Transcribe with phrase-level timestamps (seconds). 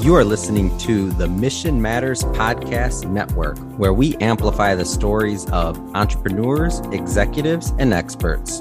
[0.00, 5.76] You are listening to the Mission Matters Podcast Network, where we amplify the stories of
[5.96, 8.60] entrepreneurs, executives, and experts.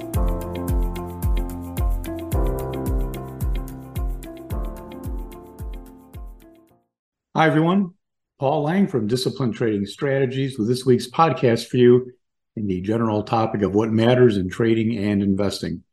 [7.35, 7.93] Hi, everyone.
[8.39, 12.13] Paul Lange from Disciplined Trading Strategies with this week's podcast for you
[12.55, 15.83] in the general topic of what matters in trading and investing.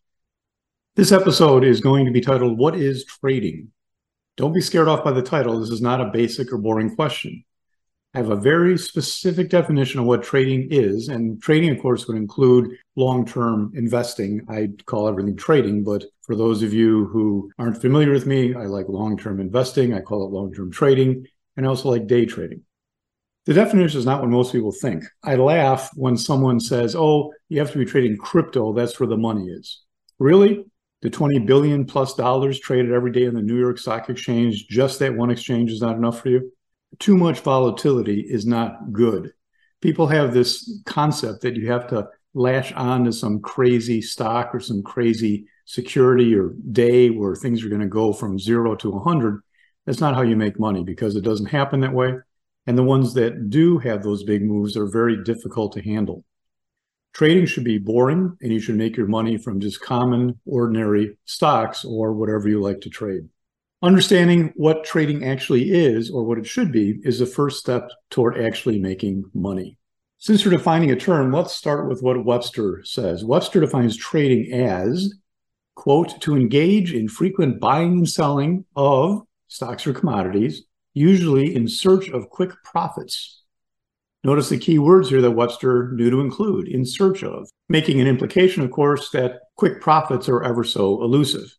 [0.96, 3.72] This episode is going to be titled, What is Trading?
[4.36, 5.60] Don't be scared off by the title.
[5.60, 7.44] This is not a basic or boring question.
[8.14, 11.08] I have a very specific definition of what trading is.
[11.08, 14.40] And trading, of course, would include long term investing.
[14.48, 15.82] I call everything trading.
[15.82, 19.94] But for those of you who aren't familiar with me, I like long term investing.
[19.94, 21.26] I call it long term trading.
[21.56, 22.62] And I also like day trading.
[23.46, 25.04] The definition is not what most people think.
[25.22, 28.72] I laugh when someone says, oh, you have to be trading crypto.
[28.72, 29.82] That's where the money is.
[30.18, 30.64] Really?
[31.04, 35.00] The 20 billion plus dollars traded every day in the New York Stock Exchange, just
[35.00, 36.50] that one exchange is not enough for you?
[36.98, 39.34] Too much volatility is not good.
[39.82, 44.60] People have this concept that you have to lash on to some crazy stock or
[44.60, 49.42] some crazy security or day where things are going to go from zero to 100.
[49.84, 52.14] That's not how you make money because it doesn't happen that way.
[52.66, 56.24] And the ones that do have those big moves are very difficult to handle.
[57.14, 61.84] Trading should be boring and you should make your money from just common, ordinary stocks
[61.84, 63.28] or whatever you like to trade.
[63.82, 68.36] Understanding what trading actually is or what it should be is the first step toward
[68.36, 69.78] actually making money.
[70.18, 73.24] Since we're defining a term, let's start with what Webster says.
[73.24, 75.14] Webster defines trading as,
[75.76, 82.08] quote, to engage in frequent buying and selling of stocks or commodities, usually in search
[82.08, 83.43] of quick profits
[84.24, 88.06] Notice the key words here that Webster knew to include in search of, making an
[88.06, 91.54] implication, of course, that quick profits are ever so elusive.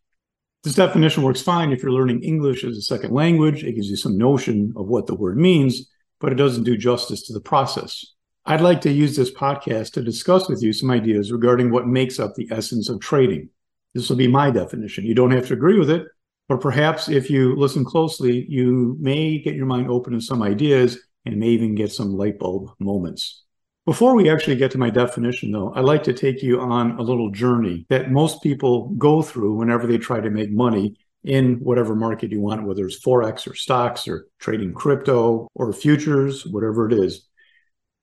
[0.64, 3.64] This definition works fine if you're learning English as a second language.
[3.64, 5.88] It gives you some notion of what the word means,
[6.20, 8.04] but it doesn't do justice to the process.
[8.48, 12.20] I'd like to use this podcast to discuss with you some ideas regarding what makes
[12.20, 13.50] up the essence of trading.
[13.94, 15.06] This will be my definition.
[15.06, 16.08] You don't have to agree with it,
[16.50, 20.98] but perhaps if you listen closely, you may get your mind open to some ideas
[21.26, 23.44] and may even get some light bulb moments.
[23.86, 27.04] Before we actually get to my definition, though, I'd like to take you on a
[27.04, 31.96] little journey that most people go through whenever they try to make money in whatever
[31.96, 36.94] market you want, whether it's Forex or stocks or trading crypto or futures, whatever it
[36.94, 37.28] is.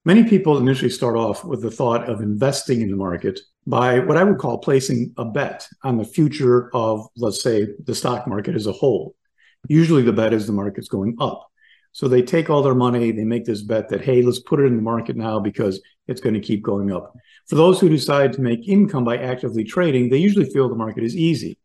[0.05, 4.17] Many people initially start off with the thought of investing in the market by what
[4.17, 8.57] I would call placing a bet on the future of, let's say, the stock market
[8.57, 9.15] as a whole.
[9.69, 11.49] Usually the bet is the market's going up.
[11.93, 14.65] So they take all their money, they make this bet that, hey, let's put it
[14.65, 17.15] in the market now because it's going to keep going up.
[17.49, 21.05] For those who decide to make income by actively trading, they usually feel the market
[21.05, 21.59] is easy.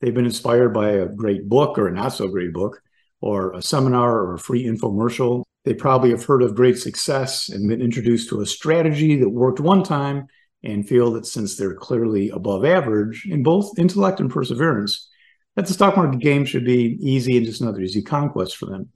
[0.00, 2.80] They've been inspired by a great book or a not so great book,
[3.20, 5.42] or a seminar or a free infomercial.
[5.64, 9.60] They probably have heard of great success and been introduced to a strategy that worked
[9.60, 10.26] one time
[10.62, 15.08] and feel that since they're clearly above average in both intellect and perseverance,
[15.54, 18.88] that the stock market game should be easy and just another easy conquest for them.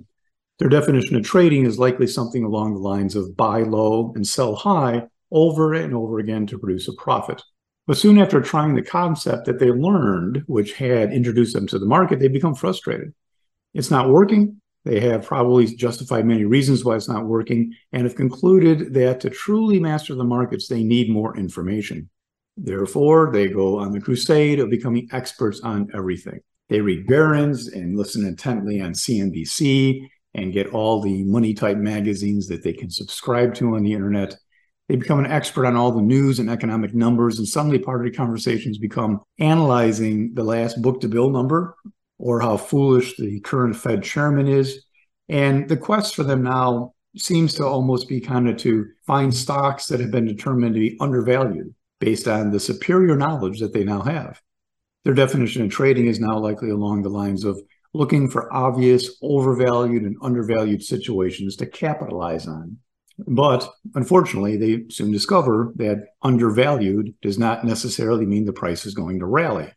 [0.60, 4.54] Their definition of trading is likely something along the lines of buy low and sell
[4.54, 7.42] high over and over again to produce a profit.
[7.86, 11.86] But soon after trying the concept that they learned, which had introduced them to the
[11.86, 13.14] market, they become frustrated.
[13.72, 14.60] It's not working.
[14.84, 19.30] They have probably justified many reasons why it's not working and have concluded that to
[19.30, 22.10] truly master the markets, they need more information.
[22.58, 26.40] Therefore, they go on the crusade of becoming experts on everything.
[26.68, 32.46] They read Barron's and listen intently on CNBC and get all the money type magazines
[32.48, 34.36] that they can subscribe to on the internet.
[34.88, 38.10] They become an expert on all the news and economic numbers, and suddenly part of
[38.10, 41.76] the conversations become analyzing the last book to bill number
[42.18, 44.84] or how foolish the current Fed chairman is.
[45.28, 49.86] And the quest for them now seems to almost be kind of to find stocks
[49.86, 54.00] that have been determined to be undervalued based on the superior knowledge that they now
[54.02, 54.40] have.
[55.04, 57.60] Their definition of trading is now likely along the lines of
[57.92, 62.78] looking for obvious overvalued and undervalued situations to capitalize on.
[63.26, 69.18] But unfortunately, they soon discover that undervalued does not necessarily mean the price is going
[69.18, 69.72] to rally.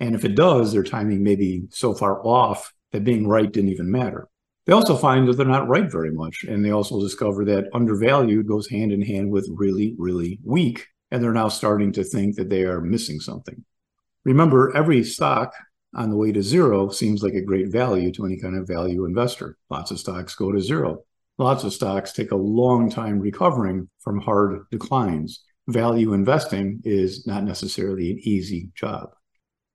[0.00, 3.70] And if it does, their timing may be so far off that being right didn't
[3.70, 4.28] even matter.
[4.66, 6.44] They also find that they're not right very much.
[6.44, 10.86] And they also discover that undervalued goes hand in hand with really, really weak.
[11.10, 13.64] And they're now starting to think that they are missing something.
[14.24, 15.54] Remember, every stock
[15.94, 19.04] on the way to zero seems like a great value to any kind of value
[19.04, 19.56] investor.
[19.70, 21.04] Lots of stocks go to zero.
[21.38, 25.44] Lots of stocks take a long time recovering from hard declines.
[25.68, 29.10] Value investing is not necessarily an easy job.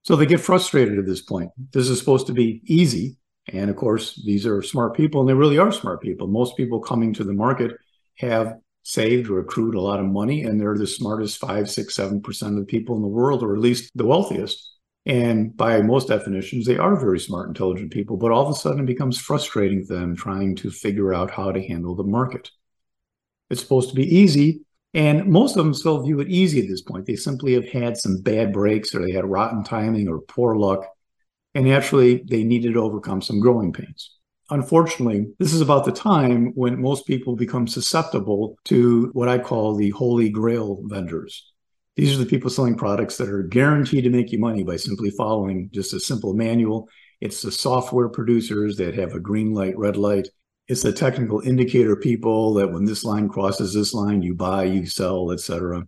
[0.03, 1.51] So they get frustrated at this point.
[1.73, 3.17] This is supposed to be easy.
[3.51, 6.27] And of course, these are smart people, and they really are smart people.
[6.27, 7.71] Most people coming to the market
[8.19, 12.21] have saved or accrued a lot of money, and they're the smartest five, six, seven
[12.21, 14.77] percent of the people in the world, or at least the wealthiest.
[15.09, 18.81] And by most definitions, they are very smart, intelligent people, but all of a sudden
[18.81, 22.51] it becomes frustrating for them trying to figure out how to handle the market.
[23.49, 24.61] It's supposed to be easy,
[24.93, 27.07] and most of them still view it easy at this point.
[27.07, 30.85] They simply have had some bad breaks, or they had rotten timing, or poor luck.
[31.55, 34.15] And naturally, they needed to overcome some growing pains.
[34.51, 39.75] Unfortunately, this is about the time when most people become susceptible to what I call
[39.75, 41.48] the holy grail vendors.
[41.99, 45.09] These are the people selling products that are guaranteed to make you money by simply
[45.09, 46.87] following just a simple manual.
[47.19, 50.29] It's the software producers that have a green light, red light.
[50.69, 54.85] It's the technical indicator people that when this line crosses this line, you buy, you
[54.85, 55.85] sell, etc.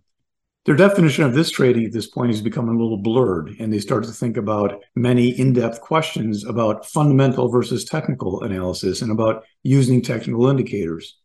[0.66, 3.80] Their definition of this trading at this point is becoming a little blurred, and they
[3.80, 9.44] start to think about many in depth questions about fundamental versus technical analysis and about
[9.62, 11.21] using technical indicators.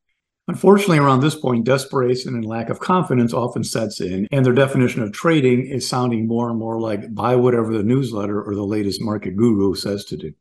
[0.49, 5.03] Unfortunately, around this point, desperation and lack of confidence often sets in, and their definition
[5.03, 9.01] of trading is sounding more and more like buy whatever the newsletter or the latest
[9.01, 10.33] market guru says to do.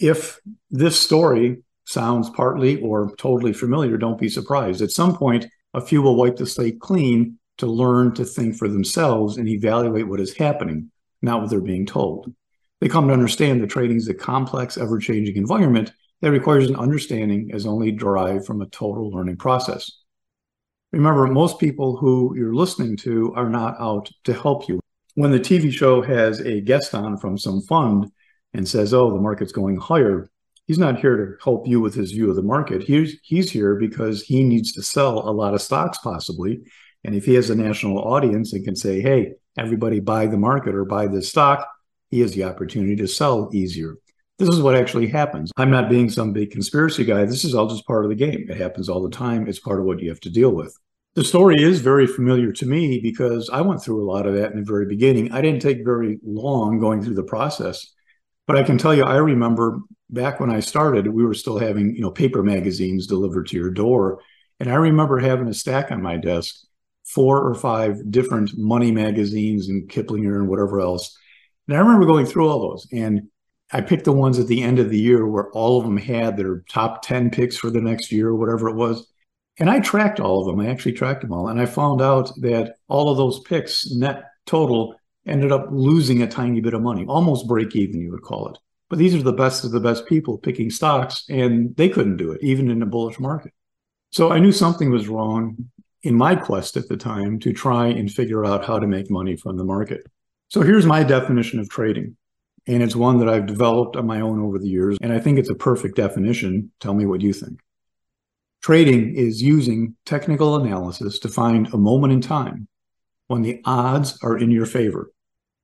[0.00, 0.40] If
[0.70, 4.82] this story sounds partly or totally familiar, don't be surprised.
[4.82, 8.68] At some point, a few will wipe the slate clean to learn to think for
[8.68, 10.90] themselves and evaluate what is happening,
[11.22, 12.32] not what they're being told.
[12.80, 15.92] They come to understand that trading is a complex, ever changing environment
[16.24, 19.90] that requires an understanding as only derived from a total learning process.
[20.90, 24.80] Remember, most people who you're listening to are not out to help you.
[25.16, 28.10] When the TV show has a guest on from some fund
[28.54, 30.30] and says, Oh, the market's going higher,
[30.66, 32.82] he's not here to help you with his view of the market.
[32.82, 36.62] He's, he's here because he needs to sell a lot of stocks, possibly,
[37.04, 40.74] and if he has a national audience and can say, hey, everybody buy the market
[40.74, 41.68] or buy this stock,
[42.10, 43.96] he has the opportunity to sell easier.
[44.38, 45.52] This is what actually happens.
[45.56, 47.24] I'm not being some big conspiracy guy.
[47.24, 48.46] This is all just part of the game.
[48.48, 49.46] It happens all the time.
[49.46, 50.76] It's part of what you have to deal with.
[51.14, 54.50] The story is very familiar to me because I went through a lot of that
[54.50, 55.30] in the very beginning.
[55.30, 57.94] I didn't take very long going through the process,
[58.48, 59.78] but I can tell you, I remember
[60.10, 63.70] back when I started, we were still having, you know, paper magazines delivered to your
[63.70, 64.20] door.
[64.58, 66.56] And I remember having a stack on my desk
[67.04, 71.16] four or five different money magazines and Kiplinger and whatever else.
[71.68, 73.28] And I remember going through all those and
[73.74, 76.36] I picked the ones at the end of the year where all of them had
[76.36, 79.04] their top 10 picks for the next year or whatever it was.
[79.58, 80.64] And I tracked all of them.
[80.64, 81.48] I actually tracked them all.
[81.48, 84.94] And I found out that all of those picks, net total,
[85.26, 88.58] ended up losing a tiny bit of money, almost break even, you would call it.
[88.90, 92.30] But these are the best of the best people picking stocks, and they couldn't do
[92.30, 93.52] it, even in a bullish market.
[94.12, 95.70] So I knew something was wrong
[96.04, 99.34] in my quest at the time to try and figure out how to make money
[99.34, 100.06] from the market.
[100.48, 102.16] So here's my definition of trading.
[102.66, 104.96] And it's one that I've developed on my own over the years.
[105.00, 106.72] And I think it's a perfect definition.
[106.80, 107.60] Tell me what you think.
[108.62, 112.66] Trading is using technical analysis to find a moment in time
[113.26, 115.10] when the odds are in your favor.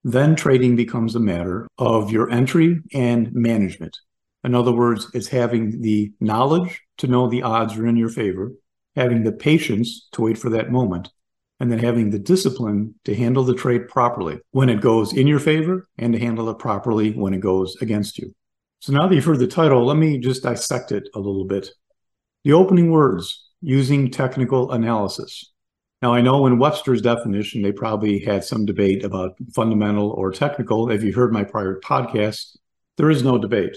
[0.05, 3.99] Then trading becomes a matter of your entry and management.
[4.45, 8.53] In other words, it's having the knowledge to know the odds are in your favor
[8.97, 11.11] having the patience to wait for that moment,
[11.61, 15.39] and then having the discipline to handle the trade properly when it goes in your
[15.39, 18.35] favor and to handle it properly when it goes against you.
[18.81, 21.69] So now that you've heard the title, let me just dissect it a little bit.
[22.45, 25.53] The opening words using technical analysis.
[26.01, 30.91] Now, I know in Webster's definition, they probably had some debate about fundamental or technical.
[30.91, 32.57] If you heard my prior podcast,
[32.97, 33.77] there is no debate.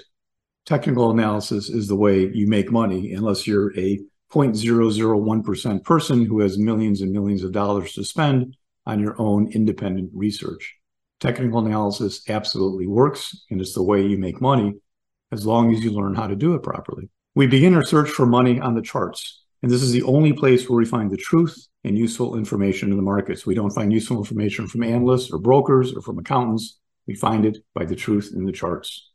[0.65, 3.99] Technical analysis is the way you make money, unless you're a
[4.33, 10.09] 0.001% person who has millions and millions of dollars to spend on your own independent
[10.13, 10.75] research.
[11.19, 14.73] Technical analysis absolutely works, and it's the way you make money
[15.31, 17.09] as long as you learn how to do it properly.
[17.35, 20.67] We begin our search for money on the charts, and this is the only place
[20.67, 23.45] where we find the truth and useful information in the markets.
[23.45, 26.79] We don't find useful information from analysts or brokers or from accountants.
[27.07, 29.11] We find it by the truth in the charts.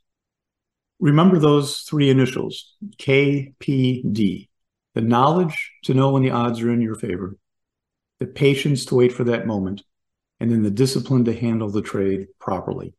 [1.01, 4.48] Remember those three initials, KPD
[4.95, 7.37] the knowledge to know when the odds are in your favor,
[8.19, 9.83] the patience to wait for that moment,
[10.41, 12.95] and then the discipline to handle the trade properly.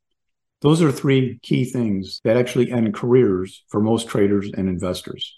[0.61, 5.35] Those are three key things that actually end careers for most traders and investors.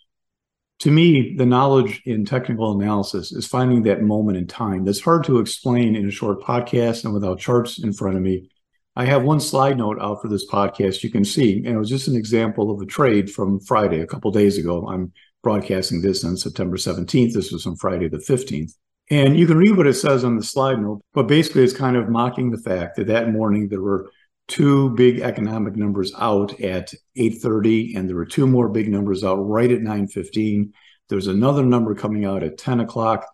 [0.80, 5.24] To me, the knowledge in technical analysis is finding that moment in time that's hard
[5.26, 8.50] to explain in a short podcast and without charts in front of me.
[8.96, 11.90] I have one slide note out for this podcast you can see, and it was
[11.90, 14.88] just an example of a trade from Friday, a couple days ago.
[14.88, 15.14] I'm
[15.44, 17.34] broadcasting this on September 17th.
[17.34, 18.74] This was on Friday the 15th.
[19.10, 21.98] And you can read what it says on the slide note, but basically it's kind
[21.98, 24.10] of mocking the fact that that morning there were
[24.48, 29.36] two big economic numbers out at 8:30, and there were two more big numbers out
[29.36, 30.72] right at 9:15.
[31.10, 33.26] There's another number coming out at 10 o'clock.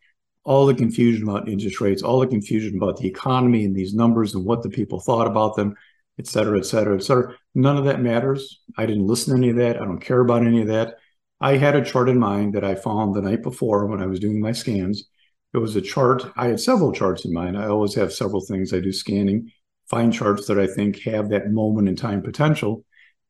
[0.44, 4.34] All the confusion about interest rates, all the confusion about the economy and these numbers
[4.34, 5.76] and what the people thought about them,
[6.18, 7.36] et cetera, et cetera, et cetera.
[7.54, 8.62] None of that matters.
[8.78, 9.82] I didn't listen to any of that.
[9.82, 10.96] I don't care about any of that.
[11.40, 14.20] I had a chart in mind that I found the night before when I was
[14.20, 15.08] doing my scans.
[15.54, 16.24] It was a chart.
[16.36, 17.58] I had several charts in mind.
[17.58, 19.52] I always have several things I do scanning,
[19.88, 22.84] find charts that I think have that moment in time potential.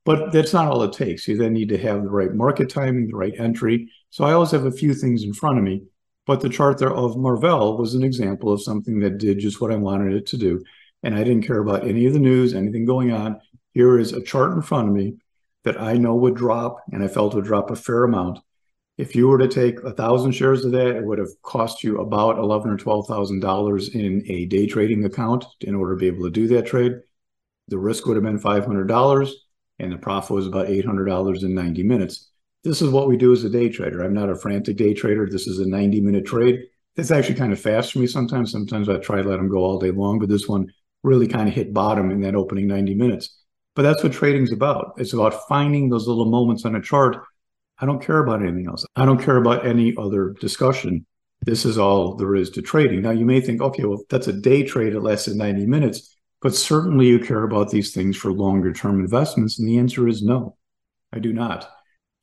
[0.06, 1.28] But that's not all it takes.
[1.28, 3.92] You then need to have the right market timing, the right entry.
[4.10, 5.84] So I always have a few things in front of me.
[6.26, 9.72] But the chart there of Marvell was an example of something that did just what
[9.72, 10.64] I wanted it to do.
[11.04, 13.42] And I didn't care about any of the news, anything going on.
[13.74, 15.18] Here is a chart in front of me
[15.68, 18.40] that I know would drop, and I felt would drop a fair amount.
[18.98, 22.00] If you were to take a thousand shares of that, it would have cost you
[22.00, 26.08] about eleven or twelve thousand dollars in a day trading account in order to be
[26.08, 26.94] able to do that trade.
[27.68, 29.36] The risk would have been five hundred dollars,
[29.78, 32.32] and the profit was about eight hundred dollars in ninety minutes.
[32.64, 34.02] This is what we do as a day trader.
[34.04, 35.28] I'm not a frantic day trader.
[35.30, 36.62] This is a ninety minute trade.
[36.96, 38.52] It's actually kind of fast for me sometimes.
[38.52, 40.72] Sometimes I try to let them go all day long, but this one
[41.04, 43.37] really kind of hit bottom in that opening ninety minutes.
[43.78, 44.96] But that's what trading's about.
[44.98, 47.18] It's about finding those little moments on a chart.
[47.78, 48.84] I don't care about anything else.
[48.96, 51.06] I don't care about any other discussion.
[51.44, 53.04] This is all there is to trading.
[53.04, 56.56] Now, you may think, okay, well, that's a day trade less than 90 minutes, but
[56.56, 59.60] certainly you care about these things for longer term investments.
[59.60, 60.58] And the answer is no,
[61.14, 61.70] I do not.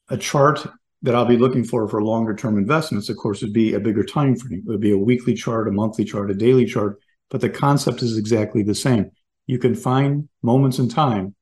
[0.08, 0.66] A chart
[1.02, 4.02] that I'll be looking for for longer term investments, of course, would be a bigger
[4.02, 4.64] time frame.
[4.66, 6.98] It would be a weekly chart, a monthly chart, a daily chart,
[7.30, 9.12] but the concept is exactly the same.
[9.46, 11.36] You can find moments in time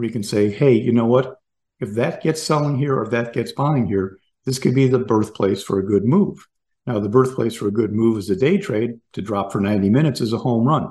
[0.00, 1.36] where you can say, hey, you know what?
[1.78, 4.98] If that gets selling here or if that gets buying here, this could be the
[4.98, 6.48] birthplace for a good move.
[6.86, 8.98] Now, the birthplace for a good move is a day trade.
[9.12, 10.90] To drop for 90 minutes is a home run.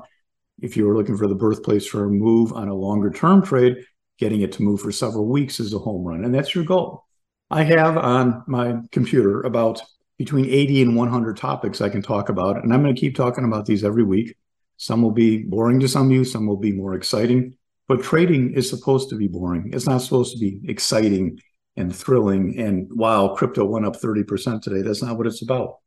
[0.61, 3.77] If you were looking for the birthplace for a move on a longer term trade,
[4.19, 6.23] getting it to move for several weeks is a home run.
[6.23, 7.05] And that's your goal.
[7.49, 9.81] I have on my computer about
[10.19, 12.63] between 80 and 100 topics I can talk about.
[12.63, 14.35] And I'm going to keep talking about these every week.
[14.77, 17.57] Some will be boring to some of you, some will be more exciting.
[17.89, 19.71] But trading is supposed to be boring.
[19.73, 21.39] It's not supposed to be exciting
[21.75, 22.59] and thrilling.
[22.59, 24.83] And wow, crypto went up 30% today.
[24.83, 25.79] That's not what it's about.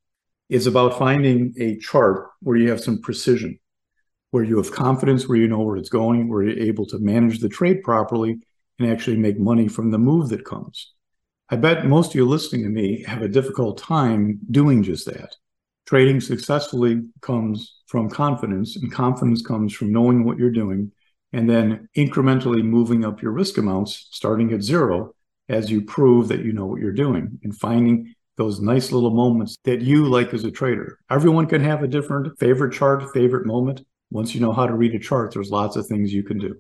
[0.49, 3.57] It's about finding a chart where you have some precision,
[4.33, 7.39] where you have confidence, where you know where it's going, where you're able to manage
[7.39, 8.41] the trade properly
[8.81, 10.95] and actually make money from the move that comes.
[11.51, 15.37] I bet most of you listening to me have a difficult time doing just that.
[15.87, 20.91] Trading successfully comes from confidence, and confidence comes from knowing what you're doing
[21.33, 25.15] and then incrementally moving up your risk amounts starting at zero
[25.49, 29.57] as you prove that you know what you're doing and finding those nice little moments
[29.65, 30.99] that you like as a trader.
[31.11, 33.85] Everyone can have a different favorite chart, favorite moment.
[34.11, 36.57] Once you know how to read a chart, there's lots of things you can do.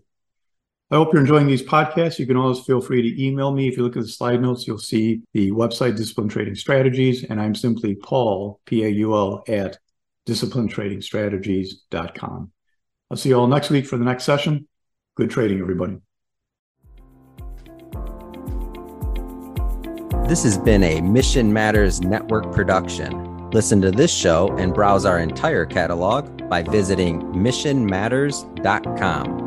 [0.90, 2.18] I hope you're enjoying these podcasts.
[2.18, 3.66] You can always feel free to email me.
[3.66, 7.40] If you look at the slide notes, you'll see the website Disciplined Trading Strategies, and
[7.40, 9.78] I'm simply Paul, P A U L, at
[10.28, 12.51] disciplinedtradingstrategies.com.
[13.12, 14.66] I'll see you all next week for the next session.
[15.16, 15.98] Good trading, everybody.
[20.26, 23.50] This has been a Mission Matters Network production.
[23.50, 29.41] Listen to this show and browse our entire catalog by visiting missionmatters.com.